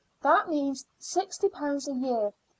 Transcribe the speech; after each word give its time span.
That 0.23 0.49
means 0.49 0.87
sixty 0.99 1.47
pounds 1.47 1.87
a 1.87 1.93
year. 1.93 2.33